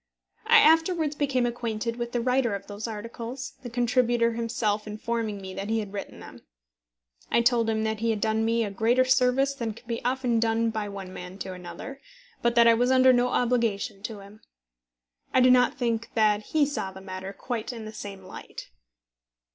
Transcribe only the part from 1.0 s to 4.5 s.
became acquainted with the writer of those articles, the contributor